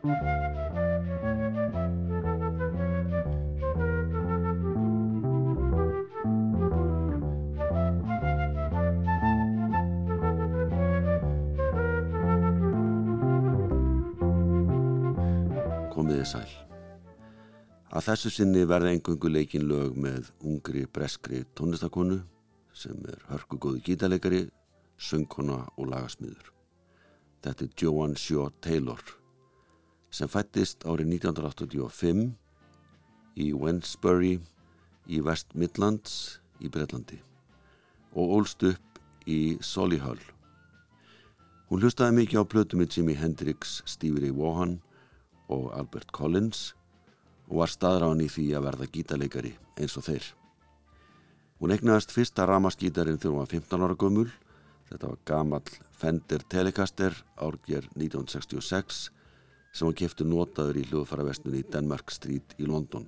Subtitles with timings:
[0.00, 0.14] Komiði
[16.24, 16.48] sæl.
[17.92, 22.22] Að þessu sinni verða engungu leikin lög með ungri breskri tónlistakonu
[22.72, 24.48] sem er hörkugóði gítarleikari,
[24.96, 26.54] söngkona og lagasmýður.
[27.44, 29.19] Þetta er Joan Shaw Taylor
[30.10, 32.30] sem fættist árið 1985
[33.40, 34.38] í Wensbury
[35.10, 37.20] í West Midlands í Breitlandi
[38.18, 39.00] og ólst upp
[39.30, 40.20] í Solihull.
[41.70, 44.80] Hún hlustaði mikið á plötu með Jimi Hendrix, Stevie Ray Vaughan
[45.50, 46.72] og Albert Collins
[47.46, 50.26] og var staðráðan í því að verða gítarleikari eins og þeir.
[51.60, 54.28] Hún egnaðist fyrsta ramaskítarinn þegar hún var 15 ára gömul.
[54.90, 59.10] Þetta var gamall Fender Telecaster árger 1966
[59.72, 63.06] sem hún kefti notaður í hljóðfæravestnunni í Denmark Street í London.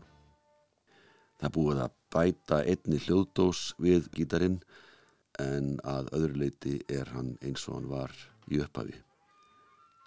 [1.41, 4.61] Það búið að bæta einni hljóðdós við gítarinn
[5.42, 8.14] en að öðru leiti er hann eins og hann var
[8.53, 8.95] í upphafi.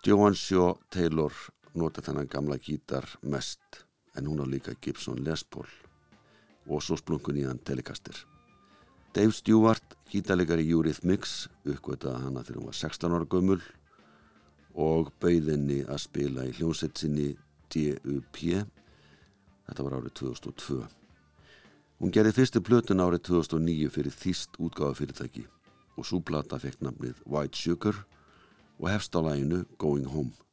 [0.05, 1.33] Johan Shaw Taylor
[1.75, 3.83] nota þennan gamla gítar mest
[4.15, 5.67] en hún á líka Gibson Les Paul
[6.69, 8.15] og svo splunkun í hann Telecaster.
[9.15, 13.61] Dave Stewart, gítarleikari Eurythmics, uppgötaði hana þegar hún var 16 ára gömul
[14.75, 17.31] og bauðinni að spila í hljómsett sinni
[17.71, 18.39] DUP.
[19.65, 20.79] Þetta var árið 2002.
[21.99, 25.45] Hún gerði fyrstu plötun árið 2009 fyrir þýst útgáða fyrirtæki
[25.95, 28.01] og svo plata fekk nafnið White Sugar
[28.81, 30.44] og hefst á læginu Going Home.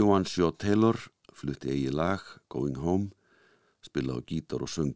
[0.00, 0.96] Joan Shaw Taylor
[1.36, 3.10] flutti eigi lag Going Home,
[3.84, 4.94] spilaði gítar og sung.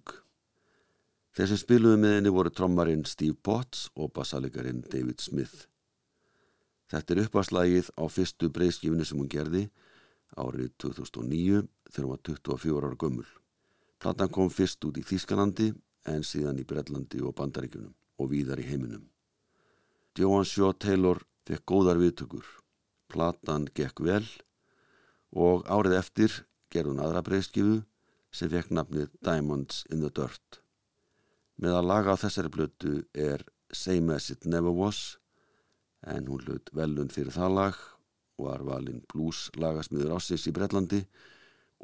[1.37, 5.67] Þeir sem spiluði með henni voru trommarinn Steve Potts og bassalikarinn David Smith.
[6.89, 9.67] Þetta er uppvarslagið á fyrstu breyðskifinu sem hún gerði
[10.41, 11.61] árið 2009
[11.91, 13.29] þegar hún var 24 ára gömul.
[14.01, 15.69] Platan kom fyrst út í Þískanandi
[16.15, 19.05] en síðan í Brellandi og Bandaríkunum og víðar í heiminum.
[20.17, 22.49] Joan Shaw Taylor fekk góðar viðtökur.
[23.13, 24.25] Platan gekk vel
[25.35, 26.37] og árið eftir
[26.73, 27.81] gerði hún aðra breyðskifu
[28.35, 30.61] sem fekk nafnið Diamonds in the Dirt.
[31.59, 33.45] Með að laga á þessari blötu er
[33.75, 35.19] Same as it never was
[36.07, 37.79] en hún hlut velun fyrir það lag
[38.39, 41.01] var valinn blues lagasmiður ásins í Brellandi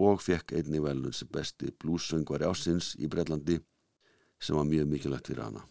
[0.02, 3.58] og fekk einni velun sem besti bluessöngvari ásins í Brellandi
[4.40, 5.66] sem var mjög mikilvægt fyrir hana.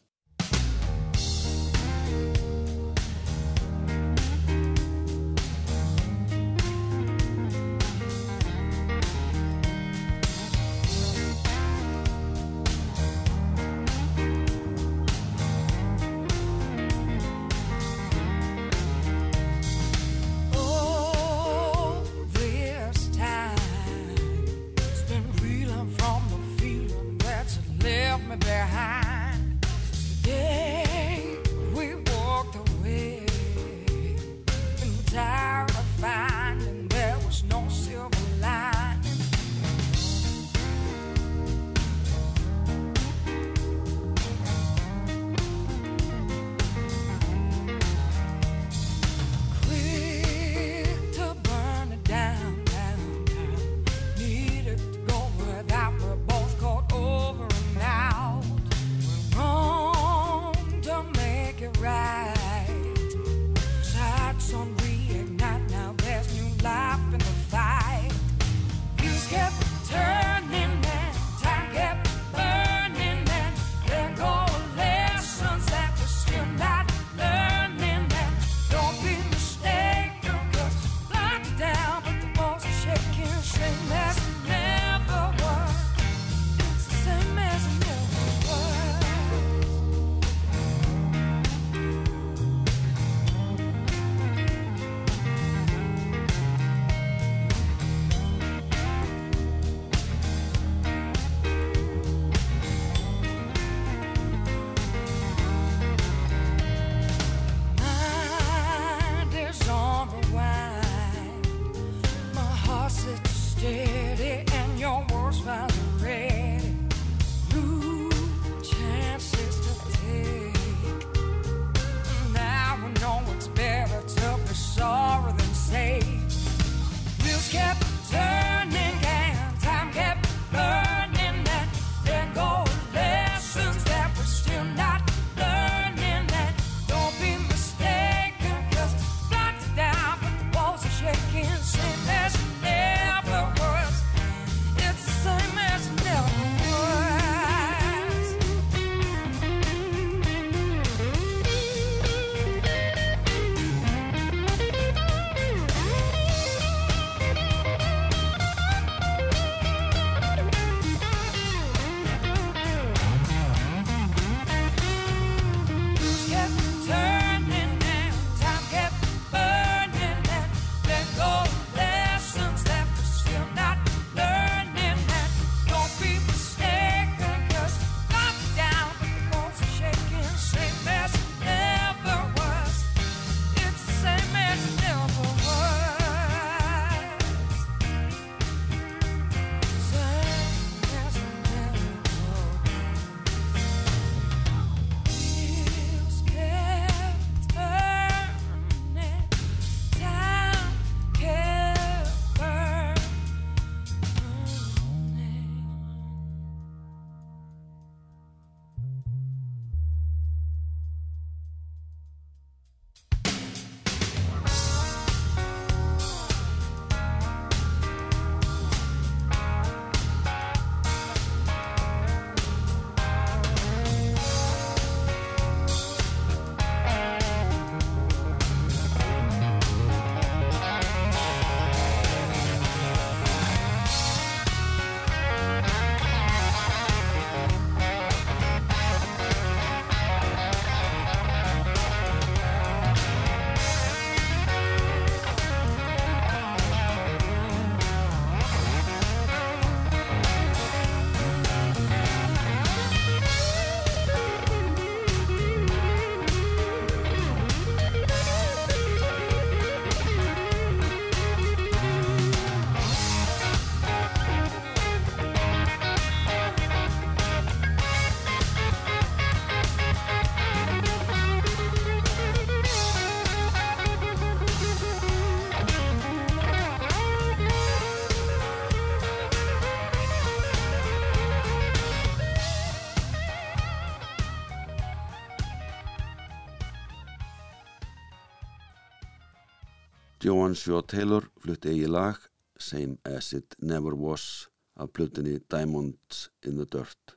[290.30, 292.18] Joan Shaw Taylor flutti eigi lag
[292.62, 297.16] Same As It Never Was af blutinni Diamonds in the Dirt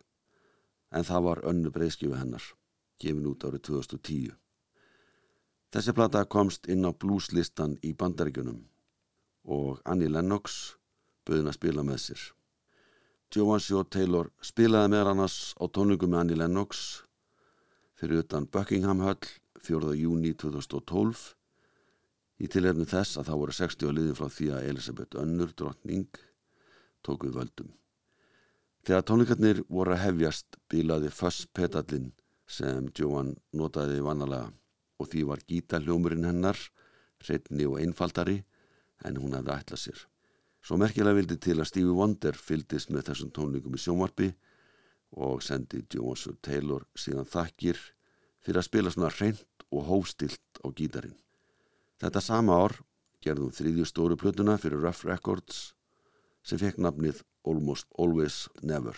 [0.97, 2.47] en það var önnu breyðskjöfu hennar
[3.03, 4.31] gefin út árið 2010
[5.77, 8.63] Þessi plata komst inn á blueslistan í bandaríkunum
[9.59, 10.57] og Annie Lennox
[11.29, 12.25] böðin að spila með sér
[13.37, 16.89] Joan Shaw Taylor spilaði með annars á tónlingum með Annie Lennox
[17.93, 19.21] fyrir utan Buckingham Hall
[19.69, 19.93] 4.
[20.01, 21.42] júni 2012
[22.43, 26.21] í tilhefni þess að það voru 60 liðin frá því að Elisabeth Önnur drottning
[27.07, 27.71] tók við völdum.
[28.83, 32.11] Þegar tónleikarnir voru að hefjast bílaði Fuss-petallin
[32.51, 34.51] sem Joan notaði vannalega
[34.99, 36.59] og því var gítaljómurinn hennar,
[37.23, 38.41] hreitni og einfaldari
[39.07, 40.03] en hún hefði ætlað sér.
[40.63, 44.33] Svo merkilega vildi til að Stevie Wonder fyldist með þessum tónleikum í sjómarbi
[45.23, 47.79] og sendi Joan Taylor síðan þakkir
[48.43, 51.15] fyrir að spila svona hreint og hófstilt á gítarin.
[52.03, 52.73] Þetta sama ár
[53.23, 55.61] gerðum þriðju stóru plötuna fyrir Rough Records
[56.43, 58.97] sem fekk nafnið Almost Always Never.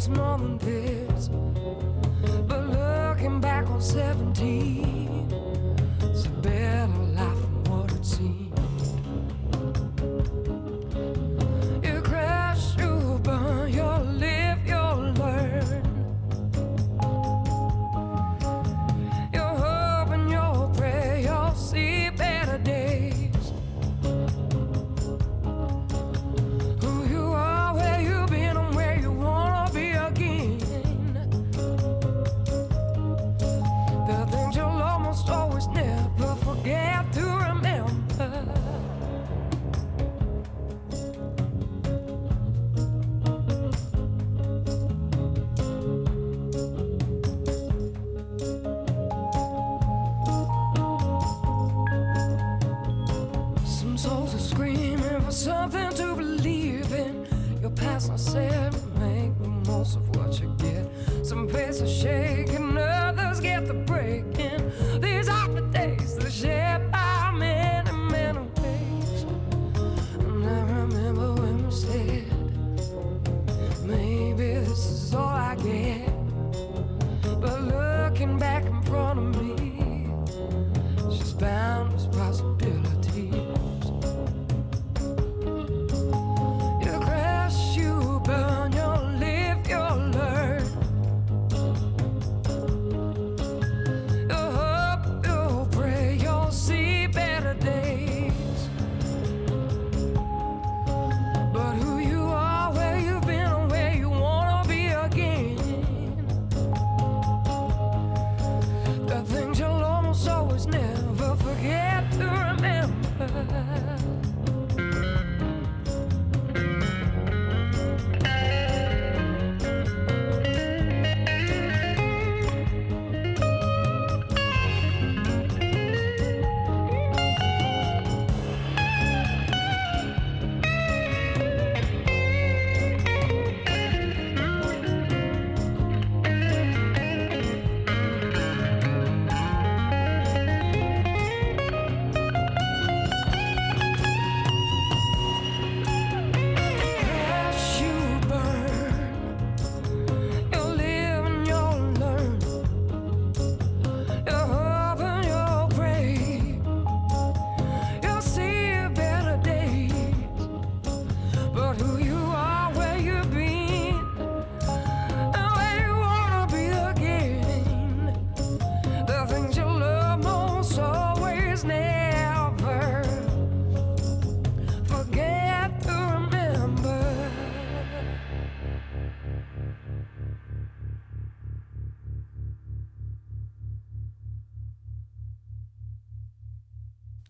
[0.00, 1.28] Is more than this.
[2.48, 4.99] But looking back on 17,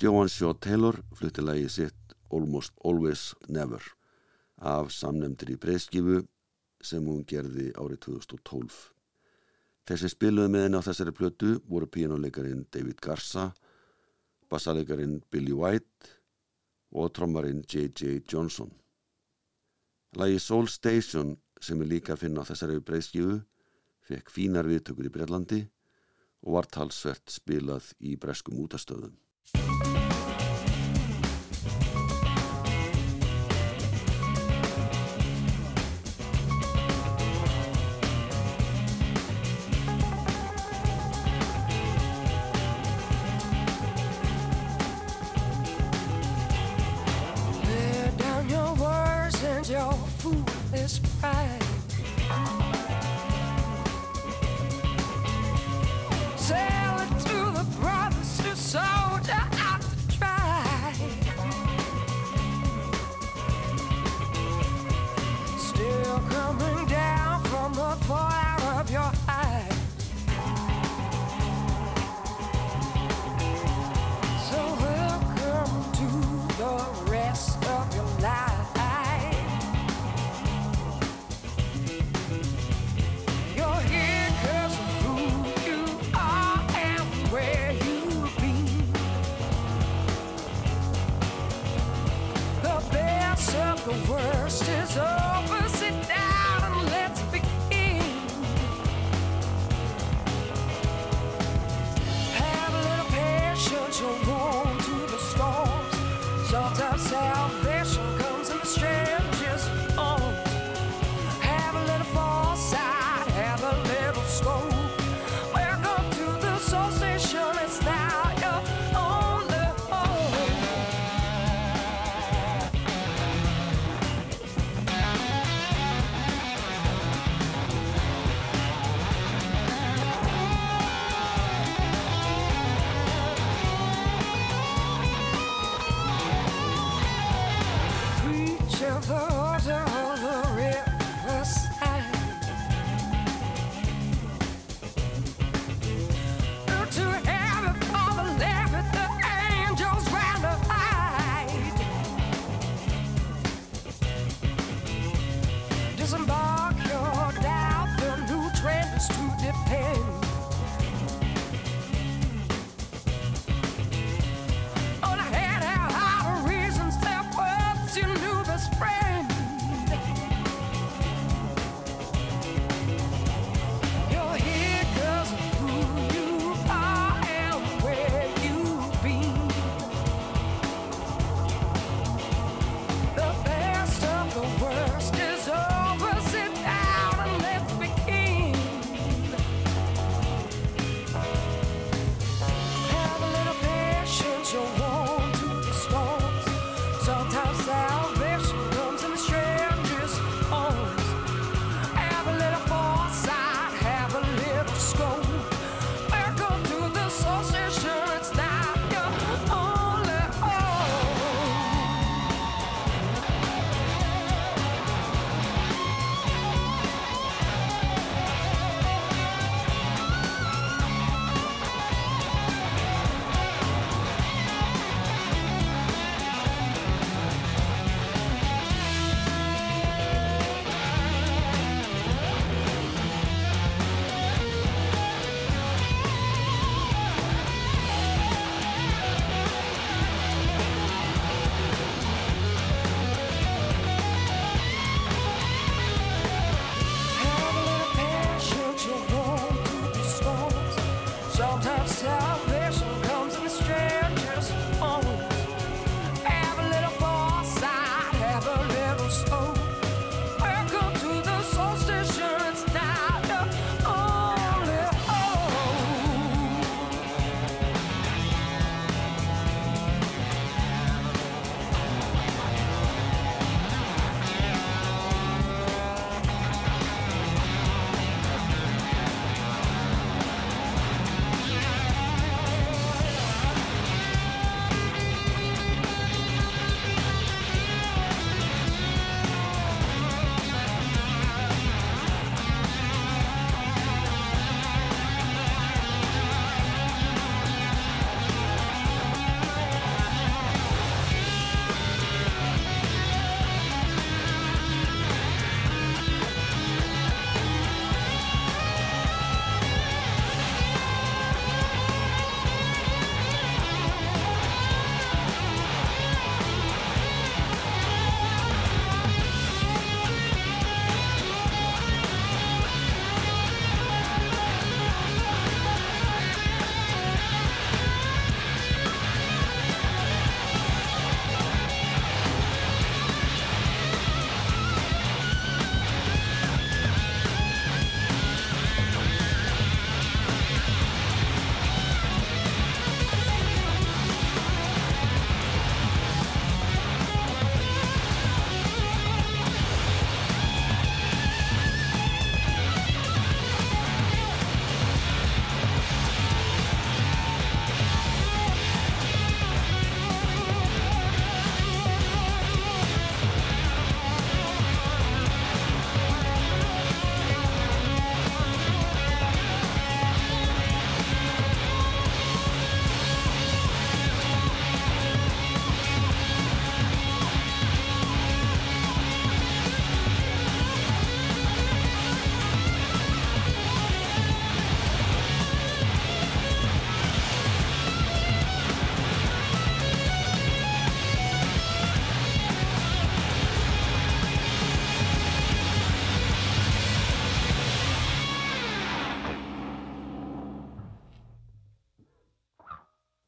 [0.00, 3.82] Joan Shaw Taylor flutti lagið sitt Almost Always Never
[4.56, 6.22] af samnemndri breyðskifu
[6.80, 8.78] sem hún gerði árið 2012.
[9.84, 13.50] Þeir sem spiluði með henni á þessari plötu voru píjánuleikarin David Garza,
[14.48, 16.16] bassaleikarin Billy White
[16.96, 18.24] og trommarin J.J.
[18.24, 18.72] Johnson.
[20.16, 23.42] Lagi Soul Station sem er líka að finna á þessari breyðskifu
[24.08, 25.66] fekk fínar viðtökur í Breitlandi
[26.46, 29.18] og var talsvert spilað í breskum útastöðum.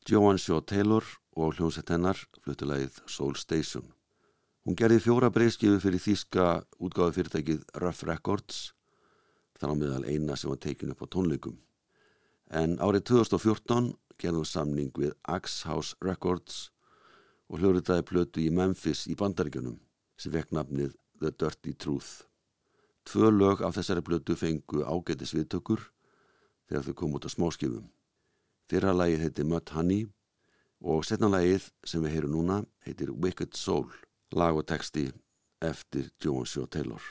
[0.08, 1.04] Joan Shaw Taylor
[1.38, 3.84] og hljómsett hennar fluttulegið Soul Station.
[4.66, 6.46] Hún gerði fjóra breyskifu fyrir þýska
[6.82, 8.72] útgáðu fyrirtækið Rough Records,
[9.62, 11.54] þannig meðal eina sem var tekin upp á tónleikum.
[12.50, 16.68] En árið 2014 gerði hún samning við Axe House Records
[17.46, 19.78] og hljóriðaði plötu í Memphis í bandaríkjunum
[20.18, 22.26] sem vekk nafnið The Dirty Truth.
[23.06, 25.92] Tvö lög af þessari plötu fengu ágætis viðtökur
[26.66, 27.86] þegar þau kom út á smáskifum.
[28.72, 30.06] Fyrra lagið heitir Mud Honey
[30.80, 32.54] og setna lagið sem við heyrum núna
[32.86, 33.90] heitir Wicked Soul,
[34.32, 35.10] lag og texti
[35.60, 37.02] eftir Joan Shaw Taylor.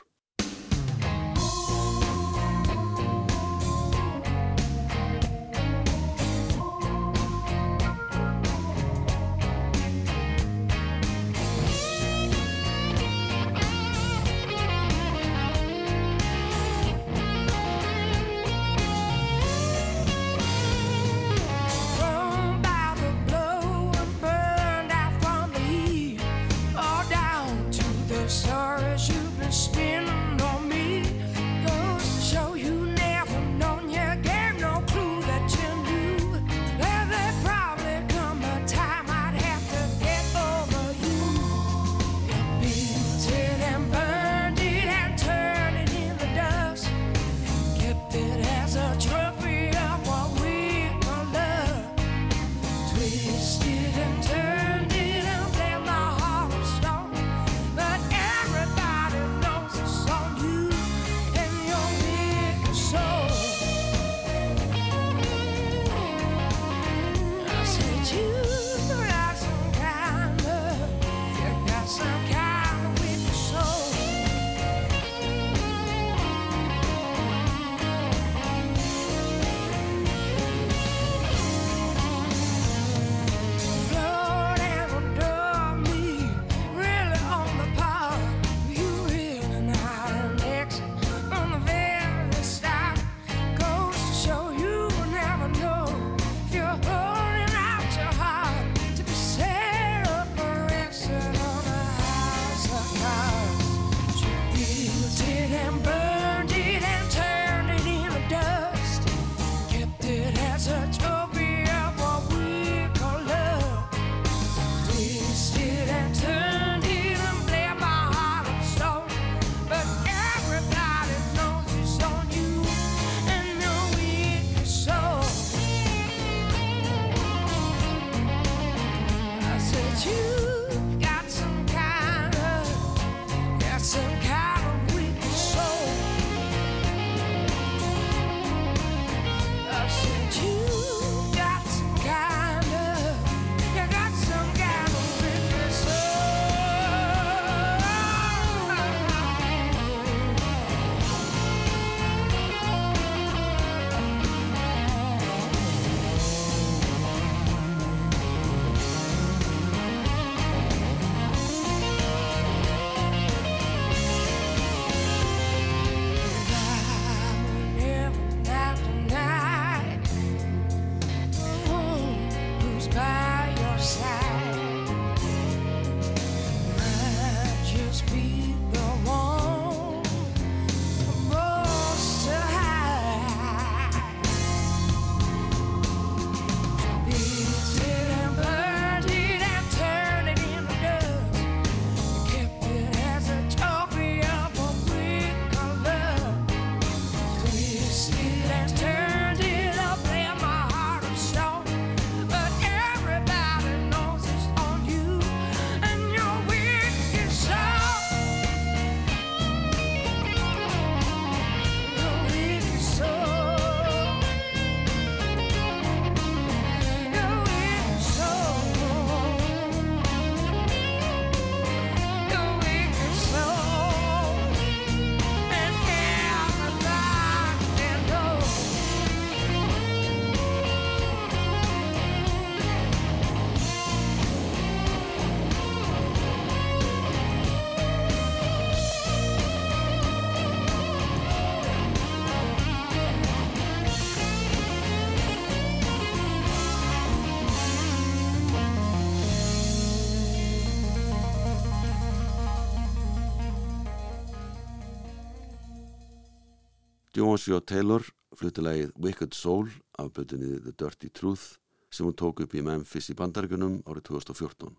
[257.21, 258.01] Og Taylor
[258.34, 259.67] fluttilegið Wicked Soul
[259.99, 261.60] af bötunni The Dirty Truth
[261.93, 264.71] sem hún tók upp í Memphis í bandargunum árið 2014.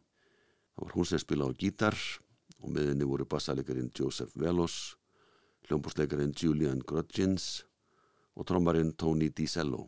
[0.74, 1.94] Það var hún sem spila á gítar
[2.58, 4.96] og með henni voru bassalegarinn Joseph Velos,
[5.68, 7.62] hljómbúrslegarinn Julian Grudgins
[8.34, 9.84] og trommarinn Tony DiCello.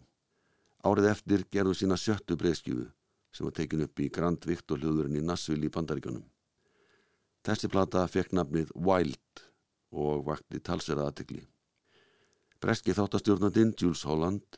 [0.87, 2.87] Árið eftir gerðu sína sjöttu breyðskjöfu
[3.35, 6.23] sem var tekin upp í Grand Victor hljóðurinn í Nassville í bandaríkjónum.
[7.43, 9.43] Þessi plata fekk nafnið Wild
[9.91, 11.43] og vakti talsverða aðtekli.
[12.65, 14.57] Breski þáttastjórnandinn Jules Holland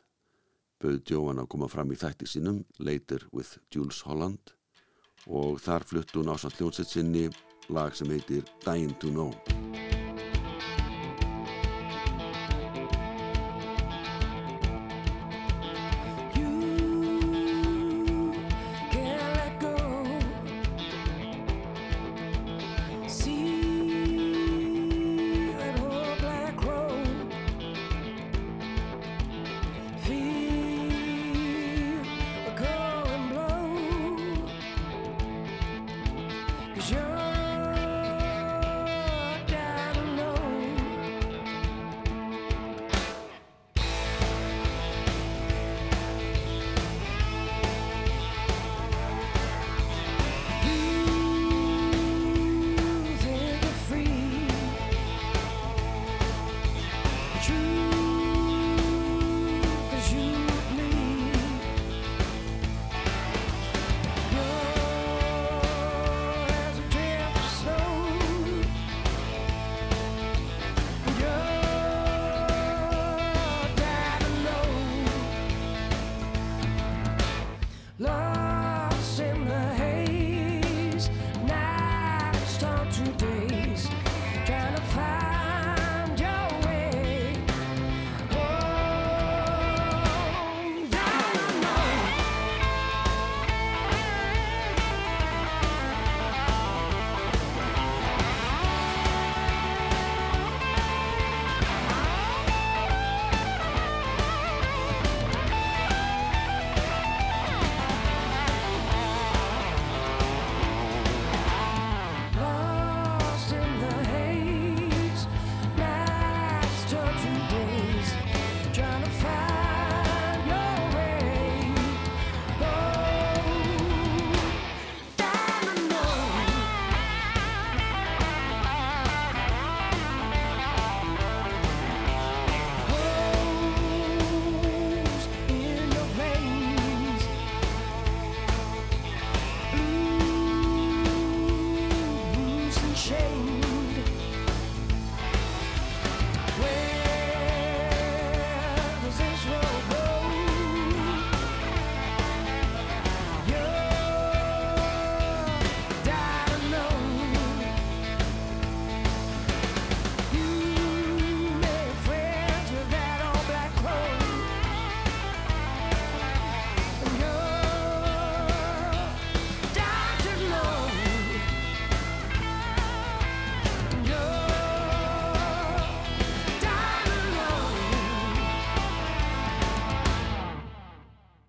[0.79, 4.53] bauð Joan að koma fram í þætti sínum Later with Jules Holland
[5.27, 7.27] og þar flutt hún á samt hljónsett sinni
[7.67, 9.96] lag sem heitir Dying to Know.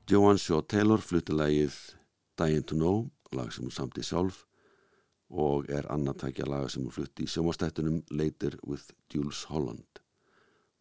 [0.09, 1.75] Joan Shaw Taylor flutti lægið
[2.41, 4.39] Dying to Know, lag sem hún samti sjálf
[5.29, 10.01] og er annartækja laga sem hún flutti í sjómastættunum Later with Jules Holland.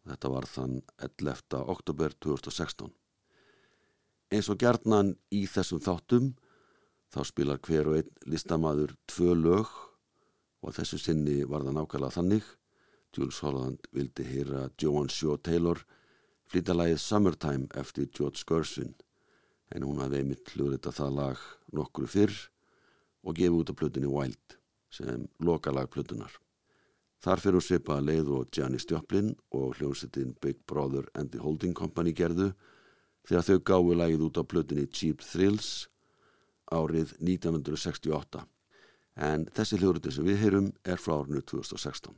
[0.08, 1.60] Þetta var þann 11.
[1.60, 2.94] oktober 2016.
[4.32, 6.30] Eins og gerðnan í þessum þáttum
[7.12, 9.74] þá spilar hver og einn listamaður tvö lög
[10.64, 12.48] og þessu sinni var það nákvæmlega þannig.
[13.12, 15.84] Jules Holland vildi hýra Joan Shaw Taylor
[16.48, 18.96] flytja lagið Summertime eftir George Gershwin
[19.76, 22.36] en hún hafði einmitt hljóðrita það lag nokkru fyrr
[23.28, 24.58] og gefið út af plötunni Wild
[24.94, 26.32] sem lokalag plötunar.
[27.24, 31.76] Þar fyrir hún svipaða leið og Janis Joplin og hljóðsettinn Big Brother and the Holding
[31.76, 32.52] Company gerðu
[33.28, 35.88] þegar þau gáðu lagið út af plötunni Cheap Thrills
[36.72, 38.46] árið 1968
[39.28, 42.14] en þessi hljóðriti sem við heyrum er frá árinu 2016.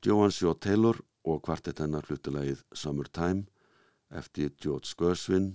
[0.00, 0.96] Joan Shaw Taylor
[1.28, 3.42] og kvartett hennar hlutulegið Summertime
[4.16, 5.50] eftir George Gershwin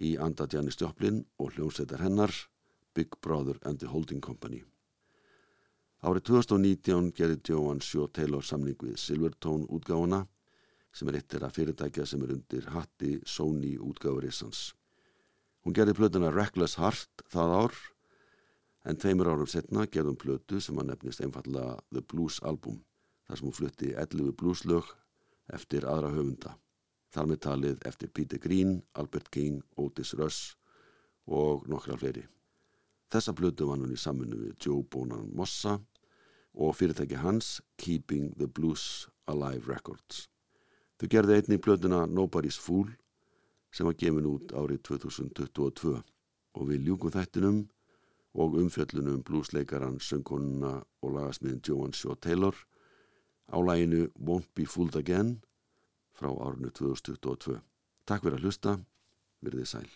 [0.00, 2.32] í anda Janis Joplin og hljómsveitar hennar
[2.96, 4.62] Big Brother and the Holding Company.
[6.00, 10.24] Árið 2019 gerði Joan Shaw Taylor samning við Silvertone útgáfuna
[10.96, 14.70] sem er eittir að fyrirtækja sem er undir hatti Sony útgáfurissans.
[15.68, 17.82] Hún gerði plötuna Reckless Heart það ár
[18.88, 22.80] en tveimur árum setna gerðum plötu sem að nefnist einfallega The Blues Album
[23.30, 24.88] þar sem hún flutti 11 blueslög
[25.54, 26.56] eftir aðra höfunda.
[27.14, 30.56] Þar með talið eftir Peter Green, Albert King, Otis Russ
[31.30, 32.24] og nokkra fleiri.
[33.10, 35.76] Þessa plötu var hún í saminu við Joe Bonan Mossa
[36.58, 40.26] og fyrirtæki hans Keeping the Blues Alive Records.
[40.98, 42.90] Þau gerði einni plötuna Nobody's Fool
[43.70, 47.62] sem var gefin út árið 2022 og við ljúkum þættinum
[48.34, 52.58] og umfjöllunum bluesleikaran, söngkonuna og lagasmiðin Joan Shaw Taylor
[53.50, 55.40] á læginu Won't Be Fooled Again
[56.14, 57.60] frá árinu 2022.
[58.06, 58.78] Takk fyrir að hlusta,
[59.44, 59.90] verðið sæl.